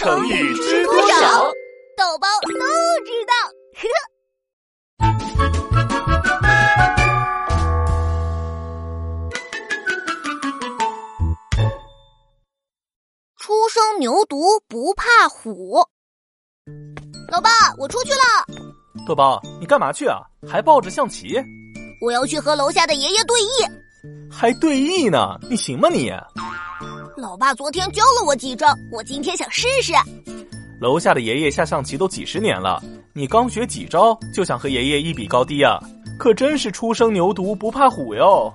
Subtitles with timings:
[0.00, 1.52] 成语知多少？
[1.94, 2.52] 豆包都
[3.04, 3.34] 知道。
[13.36, 15.86] 初生牛犊不怕虎。
[17.30, 18.22] 老爸，我出去了。
[19.06, 20.22] 豆包，你干嘛去啊？
[20.48, 21.36] 还抱着象棋？
[22.00, 23.70] 我要去和楼下的爷爷对弈。
[24.40, 25.38] 还对弈呢？
[25.50, 26.10] 你行吗你？
[27.14, 29.92] 老爸昨天教了我几招，我今天想试试。
[30.80, 32.82] 楼下的爷爷下象棋都几十年了，
[33.12, 35.78] 你刚学几招就想和爷爷一比高低啊？
[36.18, 38.50] 可真是初生牛犊不怕虎哟！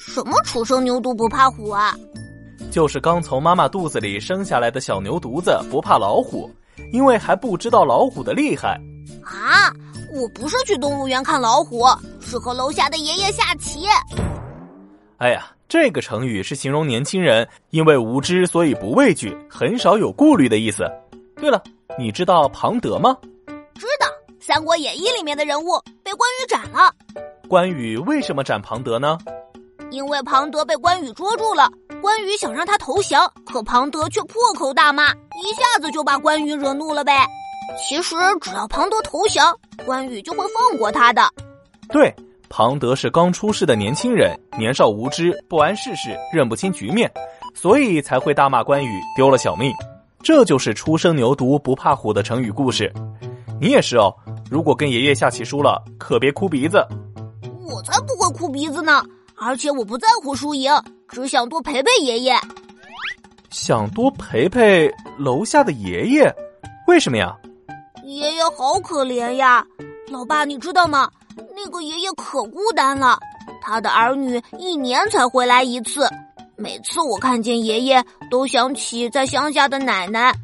[0.00, 1.94] 什么初生牛犊不怕虎啊？
[2.70, 6.50] 就是刚从妈妈肚子里生下来的小牛犊子不怕老虎，
[6.90, 8.80] 因为还不知道老虎的厉害。
[9.22, 9.70] 啊！
[10.10, 11.84] 我不是去动物园看老虎，
[12.18, 13.80] 是和楼下的爷爷下棋。
[15.18, 20.84] 哎呀，这个成语是形容年轻人因为无知所以不畏惧，很少有顾虑的意思。
[21.36, 21.62] 对了，
[21.98, 23.16] 你知道庞德吗？
[23.74, 24.06] 知道，
[24.40, 26.92] 《三国演义》里面的人物被关羽斩了。
[27.48, 29.16] 关羽为什么斩庞德呢？
[29.90, 31.70] 因为庞德被关羽捉住了，
[32.02, 37.26] 关羽想让他投降，可庞德却破口大骂，一下子就把关羽惹怒了呗。
[37.78, 41.22] 其实只要庞德投降，关羽就会放过他的。
[41.88, 42.14] 对，
[42.48, 47.10] 庞德是刚出世的年轻人，年少无知，不谙世事，认不清局面，
[47.54, 49.72] 所以才会大骂关羽，丢了小命。
[50.22, 52.92] 这就是初生牛犊不怕虎的成语故事。
[53.60, 54.14] 你也是哦，
[54.50, 56.84] 如果跟爷爷下棋输了，可别哭鼻子。
[57.62, 59.04] 我才不会哭鼻子呢，
[59.36, 60.72] 而且我不在乎输赢，
[61.08, 62.34] 只想多陪陪爷爷。
[63.50, 66.34] 想多陪陪楼下的爷爷，
[66.86, 67.34] 为什么呀？
[68.04, 69.66] 爷爷好可怜呀，
[70.10, 71.10] 老爸，你知道吗？
[71.56, 73.18] 那个爷爷可孤单了，
[73.62, 76.06] 他的儿女一年才回来一次。
[76.54, 80.34] 每次我看见爷爷，都想起在乡下的奶奶。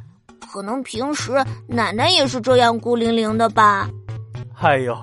[0.51, 3.91] 可能平时奶奶也是这样孤零零的吧。
[4.59, 4.97] 哎呦，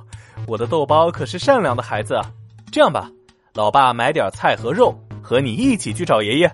[0.48, 2.26] 我的豆包可是善良的孩子啊！
[2.72, 3.08] 这样吧，
[3.54, 6.48] 老爸买点菜和肉，和你一起去找爷爷。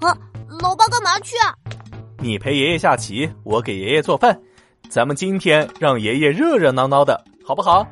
[0.00, 0.16] 啊，
[0.62, 1.52] 老爸干嘛去啊？
[2.18, 4.40] 你陪爷爷下棋，我给爷爷做饭。
[4.88, 7.86] 咱们今天让爷爷热热闹闹的，好不好？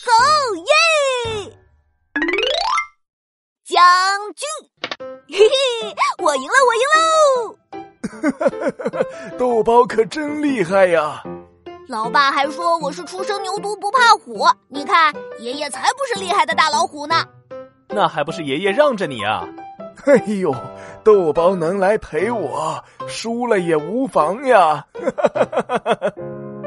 [0.00, 0.10] 好
[0.54, 0.62] 耶！
[3.64, 3.76] 将
[4.34, 4.46] 军，
[5.28, 5.44] 嘿嘿，
[6.22, 7.58] 我赢了，我赢喽！
[9.38, 11.22] 豆包可真厉害呀！
[11.88, 17.24] 老爸还说我是初生牛犊不怕虎，你看爷爷才不是厉害的大老虎呢。
[17.88, 19.48] 那还不是爷爷让着你啊？
[20.06, 20.54] 哎呦，
[21.02, 24.84] 豆包能来陪我，输了也无妨呀！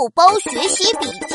[0.00, 1.34] 豆包学习笔记。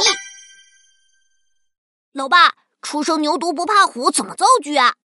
[2.14, 4.96] 老爸，初生牛犊不怕虎怎么造句啊？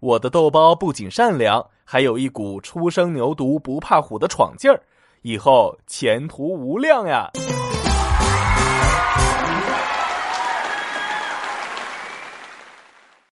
[0.00, 4.82] 我的豆包不仅善良，还有一股初生牛犊不怕虎的闯劲儿，
[5.22, 7.30] 以后前途无量呀！